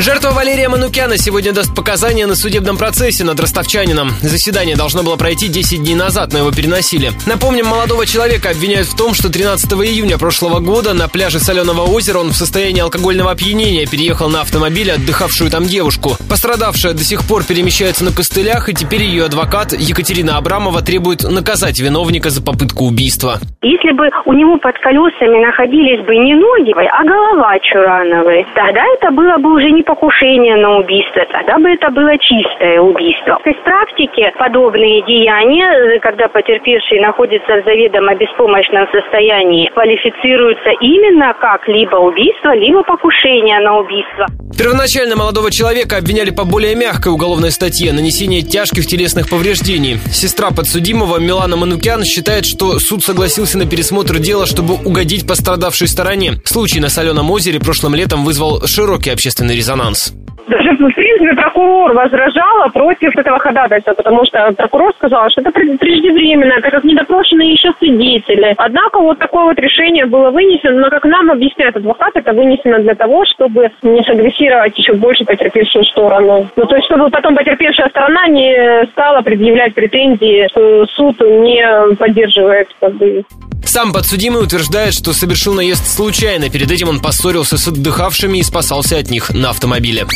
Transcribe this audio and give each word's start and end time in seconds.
Жертва 0.00 0.30
Валерия 0.30 0.70
Манукяна 0.70 1.18
сегодня 1.18 1.52
даст 1.52 1.74
показания 1.76 2.26
на 2.26 2.34
судебном 2.34 2.78
процессе 2.78 3.22
над 3.22 3.38
ростовчанином. 3.38 4.08
Заседание 4.22 4.74
должно 4.74 5.02
было 5.02 5.16
пройти 5.16 5.48
10 5.48 5.82
дней 5.82 5.94
назад, 5.94 6.32
но 6.32 6.38
его 6.38 6.50
переносили. 6.52 7.10
Напомним, 7.26 7.66
молодого 7.66 8.06
человека 8.06 8.48
обвиняют 8.48 8.86
в 8.86 8.96
том, 8.96 9.12
что 9.12 9.30
13 9.30 9.70
июня 9.72 10.16
прошлого 10.16 10.60
года 10.60 10.94
на 10.94 11.06
пляже 11.06 11.38
Соленого 11.38 11.82
озера 11.82 12.16
он 12.16 12.28
в 12.28 12.32
состоянии 12.32 12.80
алкогольного 12.80 13.30
опьянения 13.30 13.86
переехал 13.86 14.30
на 14.30 14.40
автомобиле 14.40 14.94
отдыхавшую 14.94 15.50
там 15.50 15.64
девушку. 15.64 16.16
Пострадавшая 16.30 16.94
до 16.94 17.04
сих 17.04 17.28
пор 17.28 17.44
перемещается 17.44 18.02
на 18.02 18.10
костылях, 18.10 18.70
и 18.70 18.74
теперь 18.74 19.02
ее 19.02 19.26
адвокат 19.26 19.74
Екатерина 19.74 20.38
Абрамова 20.38 20.80
требует 20.80 21.24
наказать 21.24 21.78
виновника 21.78 22.30
за 22.30 22.42
попытку 22.42 22.86
убийства. 22.86 23.36
Если 23.60 23.92
бы 23.92 24.08
у 24.24 24.32
него 24.32 24.56
под 24.56 24.78
колесами 24.78 25.44
находились 25.44 26.00
бы 26.06 26.16
не 26.16 26.34
ноги, 26.34 26.72
а 26.72 27.04
голова 27.04 27.58
Чурановой, 27.58 28.46
тогда 28.54 28.80
это 28.96 29.10
было 29.10 29.36
бы 29.36 29.52
уже 29.52 29.70
не 29.70 29.82
покушение 29.90 30.56
на 30.56 30.78
убийство, 30.78 31.26
тогда 31.32 31.58
бы 31.58 31.68
это 31.70 31.90
было 31.90 32.16
чистое 32.18 32.80
убийство. 32.80 33.40
То 33.42 33.50
есть 33.50 33.60
в 33.60 33.64
практике 33.64 34.32
подобные 34.38 35.02
деяния, 35.02 35.98
когда 35.98 36.28
потерпевший 36.28 37.00
находится 37.00 37.60
в 37.60 37.64
заведомо 37.64 38.14
беспомощном 38.14 38.86
состоянии, 38.92 39.68
квалифицируются 39.74 40.70
именно 40.80 41.34
как 41.40 41.66
либо 41.66 41.96
убийство, 41.96 42.54
либо 42.54 42.84
покушение 42.84 43.58
на 43.60 43.78
убийство. 43.78 44.26
Первоначально 44.56 45.16
молодого 45.16 45.50
человека 45.50 45.96
обвиняли 45.96 46.30
по 46.30 46.44
более 46.44 46.76
мягкой 46.76 47.12
уголовной 47.12 47.50
статье– 47.50 47.92
нанесение 47.94 48.42
тяжких 48.42 48.86
телесных 48.86 49.28
повреждений. 49.28 49.98
Сестра 50.12 50.50
подсудимого 50.50 51.18
Милана 51.18 51.56
Манукян 51.56 52.04
считает, 52.04 52.44
что 52.44 52.78
суд 52.78 53.02
согласился 53.02 53.58
на 53.58 53.66
пересмотр 53.66 54.18
дела, 54.18 54.46
чтобы 54.46 54.74
угодить 54.74 55.26
пострадавшей 55.26 55.88
стороне. 55.88 56.34
Случай 56.44 56.78
на 56.78 56.90
Соленом 56.90 57.30
озере 57.30 57.58
прошлым 57.58 57.94
летом 57.94 58.24
вызвал 58.24 58.66
широкий 58.66 59.10
общественный 59.10 59.56
резонанс 59.56 59.79
резонанс. 59.80 60.14
Даже, 60.48 60.72
в 60.72 60.94
принципе, 60.94 61.32
прокурор 61.36 61.92
возражала 61.92 62.68
против 62.72 63.16
этого 63.16 63.38
ходатайства, 63.38 63.92
потому 63.92 64.24
что 64.24 64.52
прокурор 64.56 64.92
сказал, 64.94 65.30
что 65.30 65.42
это 65.42 65.52
преждевременно, 65.52 66.60
так 66.60 66.72
как 66.72 66.82
не 66.82 66.96
допрошены 66.96 67.42
еще 67.42 67.70
свидетели. 67.78 68.54
Однако 68.56 68.98
вот 68.98 69.20
такое 69.20 69.44
вот 69.44 69.58
решение 69.60 70.06
было 70.06 70.30
вынесено, 70.30 70.80
но, 70.80 70.90
как 70.90 71.04
нам 71.04 71.30
объясняет 71.30 71.76
адвокат, 71.76 72.16
это 72.16 72.32
вынесено 72.32 72.80
для 72.80 72.96
того, 72.96 73.24
чтобы 73.26 73.70
не 73.82 74.02
сагрессировать 74.02 74.76
еще 74.76 74.94
больше 74.94 75.24
потерпевшую 75.24 75.84
сторону. 75.84 76.48
Ну, 76.56 76.66
то 76.66 76.74
есть, 76.74 76.86
чтобы 76.86 77.10
потом 77.10 77.36
потерпевшая 77.36 77.88
сторона 77.90 78.26
не 78.26 78.86
стала 78.86 79.20
предъявлять 79.22 79.74
претензии, 79.74 80.48
что 80.50 80.86
суд 80.86 81.20
не 81.20 81.94
поддерживает 81.94 82.68
как 82.80 82.94
бы, 82.94 83.22
сам 83.64 83.92
подсудимый 83.92 84.42
утверждает, 84.42 84.94
что 84.94 85.12
совершил 85.12 85.54
наезд 85.54 85.86
случайно. 85.86 86.48
Перед 86.48 86.70
этим 86.70 86.88
он 86.88 87.00
поссорился 87.00 87.58
с 87.58 87.68
отдыхавшими 87.68 88.38
и 88.38 88.42
спасался 88.42 88.98
от 88.98 89.10
них 89.10 89.30
на 89.30 89.50
автомобиле. 89.50 90.06